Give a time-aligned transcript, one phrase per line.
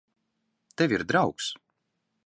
[0.77, 1.53] Tev ir draugs.